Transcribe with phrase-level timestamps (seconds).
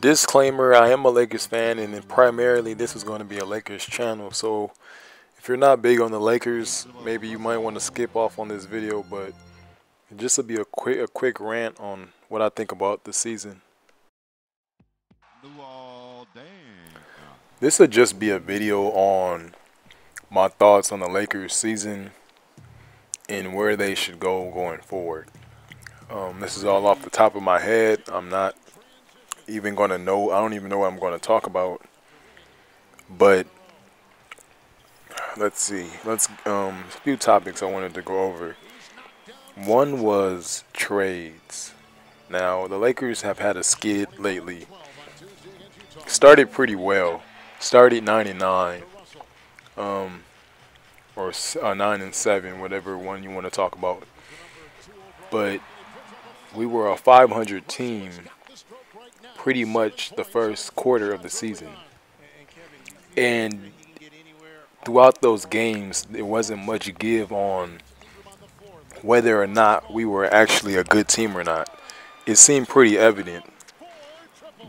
[0.00, 3.84] Disclaimer, I am a Lakers fan and primarily this is going to be a Lakers
[3.84, 4.30] channel.
[4.30, 4.72] So
[5.36, 8.48] if you're not big on the Lakers, maybe you might want to skip off on
[8.48, 9.34] this video, but
[10.16, 13.60] just to be a quick a quick rant on what I think about the season.
[17.60, 19.54] This would just be a video on
[20.30, 22.12] my thoughts on the Lakers season
[23.28, 25.28] and where they should go going forward.
[26.08, 28.02] Um, this is all off the top of my head.
[28.10, 28.56] I'm not
[29.50, 30.30] even going to know.
[30.30, 31.82] I don't even know what I'm going to talk about.
[33.08, 33.46] But
[35.36, 35.86] let's see.
[36.04, 38.56] Let's um a few topics I wanted to go over.
[39.56, 41.74] One was trades.
[42.28, 44.66] Now, the Lakers have had a skid lately.
[46.06, 47.22] Started pretty well.
[47.58, 48.82] Started 99.
[49.76, 50.22] Um
[51.16, 54.04] or uh, 9 and 7, whatever one you want to talk about.
[55.30, 55.60] But
[56.54, 58.10] we were a 500 team
[59.42, 61.70] pretty much the first quarter of the season.
[63.16, 63.72] And
[64.84, 67.80] throughout those games, there wasn't much give on
[69.00, 71.74] whether or not we were actually a good team or not.
[72.26, 73.50] It seemed pretty evident.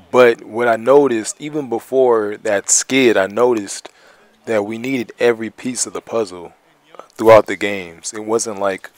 [0.09, 3.89] But what I noticed, even before that skid, I noticed
[4.45, 6.53] that we needed every piece of the puzzle
[7.09, 8.13] throughout the games.
[8.13, 8.89] It wasn't like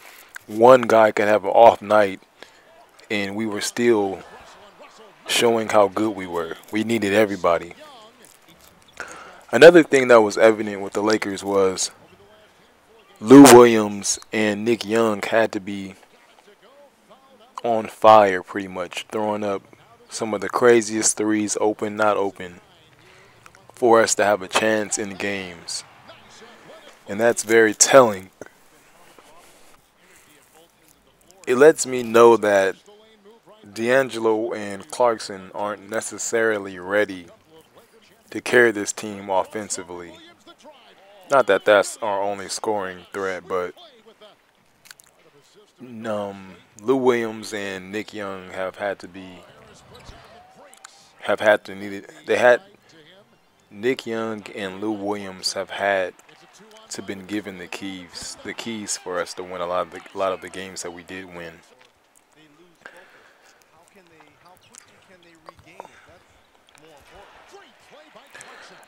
[0.45, 2.21] one guy could have an off night
[3.09, 4.21] and we were still
[5.33, 6.55] showing how good we were.
[6.71, 7.73] We needed everybody.
[9.51, 11.91] Another thing that was evident with the Lakers was
[13.19, 15.95] Lou Williams and Nick Young had to be
[17.63, 19.63] on fire pretty much, throwing up
[20.09, 22.61] some of the craziest threes, open, not open,
[23.71, 25.83] for us to have a chance in games.
[27.07, 28.29] And that's very telling.
[31.47, 32.75] It lets me know that
[33.71, 37.27] D'Angelo and Clarkson aren't necessarily ready
[38.29, 40.13] to carry this team offensively.
[41.31, 43.73] Not that that's our only scoring threat, but
[45.81, 49.39] um, Lou Williams and Nick Young have had to be
[51.21, 52.11] have had to need it.
[52.25, 52.61] They had
[53.71, 56.13] Nick Young and Lou Williams have had
[56.89, 60.01] to been given the keys the keys for us to win a lot of the,
[60.13, 61.53] a lot of the games that we did win.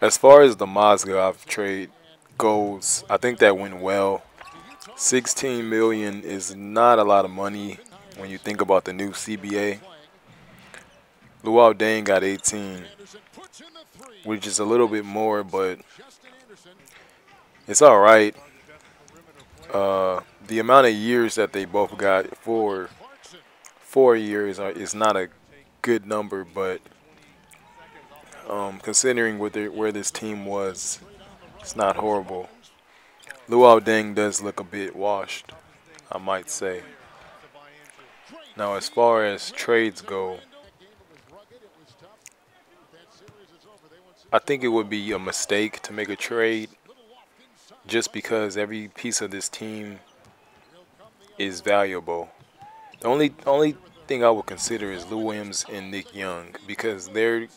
[0.01, 1.89] As far as the Mozgov trade
[2.37, 4.23] goes, I think that went well.
[4.97, 7.79] 16 million is not a lot of money
[8.17, 9.79] when you think about the new CBA.
[11.43, 12.83] Luol Deng got 18,
[14.25, 15.79] which is a little bit more, but
[17.65, 18.35] it's all right.
[19.73, 22.89] Uh, the amount of years that they both got for
[23.79, 25.29] four years is not a
[25.81, 26.81] good number, but–
[28.49, 30.99] um, considering where, where this team was,
[31.59, 32.49] it's not horrible.
[33.49, 35.51] Luol Deng does look a bit washed,
[36.11, 36.81] I might say.
[38.57, 40.39] Now, as far as trades go,
[44.31, 46.69] I think it would be a mistake to make a trade
[47.87, 49.99] just because every piece of this team
[51.37, 52.29] is valuable.
[52.99, 53.75] The only only
[54.07, 57.47] thing I would consider is Lou Williams and Nick Young because they're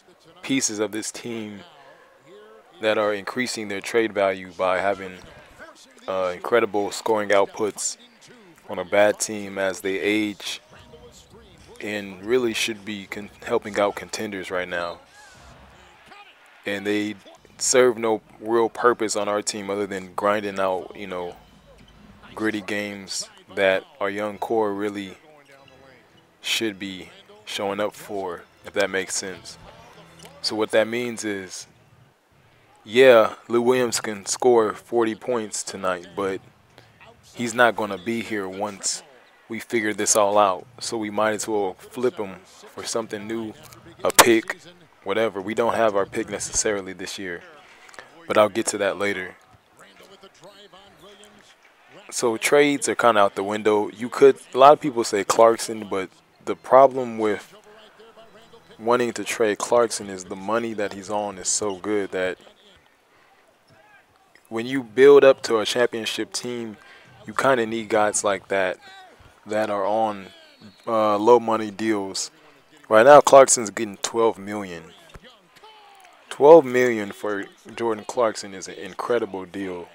[0.49, 1.61] pieces of this team
[2.81, 5.13] that are increasing their trade value by having
[6.09, 7.99] uh, incredible scoring outputs
[8.67, 10.63] on a bad team as they age
[11.83, 13.07] and really should be
[13.45, 14.99] helping out contenders right now.
[16.65, 17.15] And they
[17.59, 21.37] serve no real purpose on our team other than grinding out, you know,
[22.35, 25.19] gritty games that our young core really
[26.41, 27.11] should be
[27.45, 29.59] showing up for, if that makes sense.
[30.41, 31.67] So what that means is,
[32.85, 36.41] yeah, Lou Williams can score 40 points tonight, but
[37.35, 39.03] he's not going to be here once
[39.49, 40.67] we figure this all out.
[40.81, 43.53] So we might as well flip him for something new,
[44.05, 44.59] a pick,
[45.05, 45.41] whatever.
[45.41, 47.43] We don't have our pick necessarily this year,
[48.27, 49.37] but I'll get to that later.
[52.11, 53.89] So trades are kind of out the window.
[53.91, 56.09] You could, a lot of people say Clarkson, but
[56.45, 57.55] the problem with
[58.79, 62.39] wanting to trade Clarkson is the money that he's on is so good that
[64.49, 66.77] when you build up to a championship team,
[67.27, 68.79] you kind of need guys like that
[69.47, 70.27] that are on
[70.87, 72.31] uh, low money deals.
[72.89, 74.85] Right now, Clarkson's getting 12 million.
[76.31, 77.45] 12 million for
[77.75, 79.89] Jordan Clarkson is an incredible deal.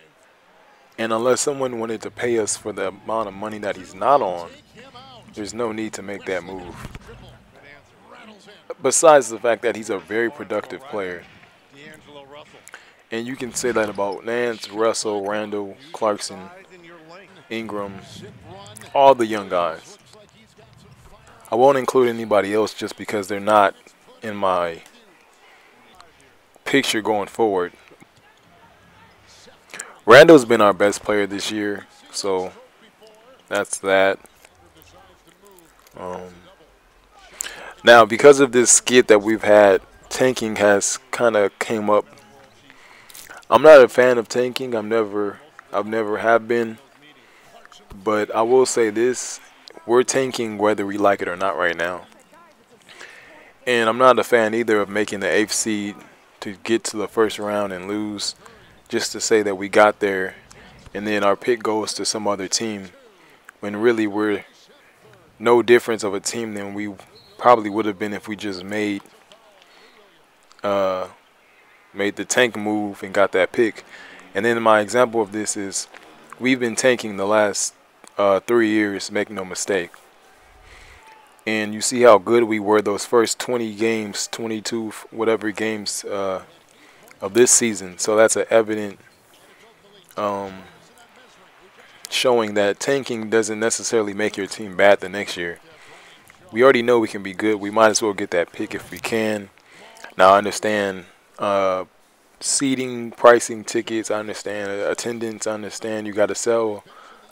[0.98, 4.22] And unless someone wanted to pay us for the amount of money that he's not
[4.22, 4.52] on,
[5.34, 6.76] there's no need to make that move.
[8.84, 11.24] Besides the fact that he's a very productive player.
[13.12, 16.50] And you can say that about Nance, Russell, Randle, Clarkson,
[17.50, 17.94] Ingram,
[18.94, 19.98] all the young guys.
[21.50, 23.74] I won't include anybody else just because they're not
[24.22, 24.82] in my
[26.66, 27.72] picture going forward.
[30.06, 32.52] Randle's been our best player this year, so
[33.48, 34.20] that's that.
[35.96, 36.34] Um,
[37.84, 42.06] now, because of this skit that we've had, tanking has kind of came up.
[43.50, 44.74] I'm not a fan of tanking.
[44.74, 45.40] I'm never,
[45.72, 46.78] I've never have been.
[48.04, 49.40] But I will say this:
[49.86, 52.06] we're tanking whether we like it or not right now.
[53.66, 55.96] And I'm not a fan either of making the eighth seed
[56.42, 58.36] to get to the first round and lose
[58.90, 60.36] just to say that we got there
[60.94, 62.90] and then our pick goes to some other team
[63.60, 64.44] when really we're
[65.44, 66.94] no difference of a team than we
[67.38, 69.02] probably would have been if we just made
[70.64, 71.08] uh,
[71.94, 73.84] made the tank move and got that pick.
[74.34, 75.88] And then my example of this is
[76.40, 77.76] we've been tanking the last
[78.18, 79.92] uh, three years, make no mistake.
[81.46, 86.44] And you see how good we were those first 20 games, 22, whatever games uh,
[87.20, 87.98] of this season.
[87.98, 88.98] So that's an evident
[90.16, 90.54] um,
[92.14, 95.60] showing that tanking doesn't necessarily make your team bad the next year.
[96.52, 97.56] We already know we can be good.
[97.56, 99.50] We might as well get that pick if we can.
[100.18, 101.06] Now I understand
[101.40, 101.86] uh,
[102.40, 104.12] seating, pricing tickets.
[104.12, 105.48] I understand attendance.
[105.48, 106.84] I understand you got to sell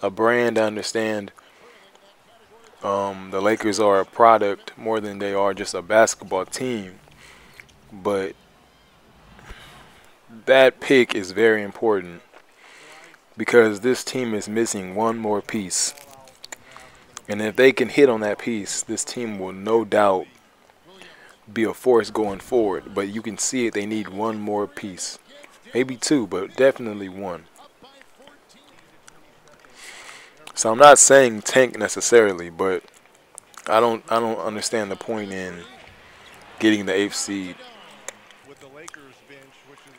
[0.01, 0.57] a brand.
[0.57, 1.31] I understand
[2.83, 6.99] um, the Lakers are a product more than they are just a basketball team.
[7.93, 8.35] But
[10.45, 12.21] that pick is very important
[13.37, 15.93] because this team is missing one more piece.
[17.27, 20.27] And if they can hit on that piece, this team will no doubt
[21.51, 22.93] be a force going forward.
[22.93, 25.17] But you can see it, they need one more piece.
[25.73, 27.45] Maybe two, but definitely one.
[30.53, 32.83] So I'm not saying tank necessarily, but
[33.67, 35.63] I don't I don't understand the point in
[36.59, 37.55] getting the eighth seed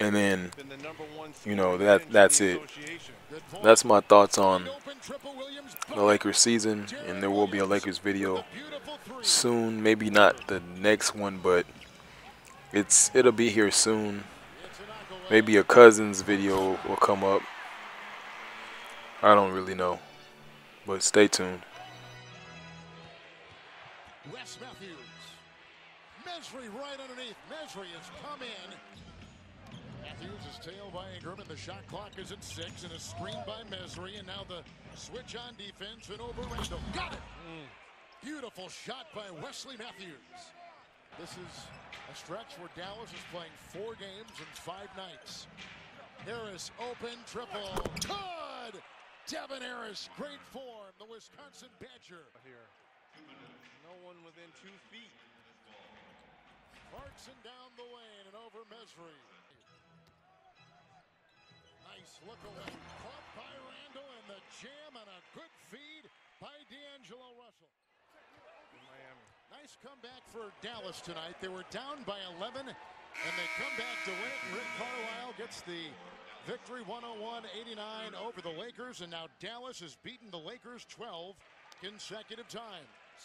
[0.02, 0.50] and then
[1.44, 2.60] you know that that's it.
[3.62, 4.68] That's my thoughts on
[5.94, 8.44] the Lakers season, and there will be a Lakers video
[9.20, 9.82] soon.
[9.82, 11.66] Maybe not the next one, but
[12.72, 14.24] it's it'll be here soon.
[15.30, 17.42] Maybe a Cousins video will come up.
[19.22, 20.00] I don't really know,
[20.84, 21.62] but stay tuned.
[24.32, 24.90] Wes Matthews.
[26.26, 27.36] Mejri right underneath.
[27.48, 29.11] Mejri has come in.
[30.02, 33.38] Matthews is tailed by Ingram, and the shot clock is at six, and a screen
[33.46, 34.66] by Mejri, and now the
[34.98, 36.82] switch on defense and over Randle.
[36.92, 37.22] Got it!
[37.46, 37.70] Mm.
[38.22, 40.50] Beautiful shot by Wesley Matthews.
[41.18, 41.54] This is
[42.10, 45.46] a stretch where Dallas is playing four games in five nights.
[46.26, 47.70] Harris open triple.
[48.02, 48.82] Good!
[49.30, 50.90] Devin Harris, great form.
[50.98, 52.26] The Wisconsin Badger.
[52.42, 52.66] Here.
[53.86, 55.14] No one within two feet.
[56.90, 59.14] Clarkson down the lane and over Mejri.
[62.02, 62.74] Nice look away.
[62.98, 66.10] Caught by Randle and the jam and a good feed
[66.42, 67.70] by D'Angelo Russell.
[68.74, 69.26] Miami.
[69.54, 71.38] Nice comeback for Dallas tonight.
[71.38, 74.42] They were down by 11 and they come back to win it.
[74.50, 75.94] Rick Carlisle gets the
[76.42, 81.38] victory 101-89 over the Lakers and now Dallas has beaten the Lakers 12
[81.78, 83.22] consecutive times.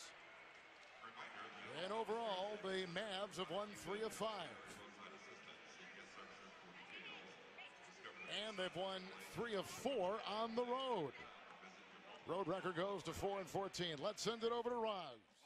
[1.82, 4.54] And overall, the Mavs have won three of five.
[8.46, 9.02] and they've won
[9.36, 11.12] three of four on the road.
[12.28, 13.88] Road record goes to 4 and 14.
[14.04, 15.37] Let's send it over to Roz.